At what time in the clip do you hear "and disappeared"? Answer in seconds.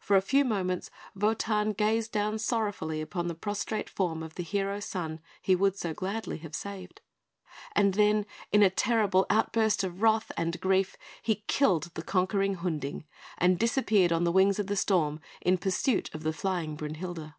13.36-14.12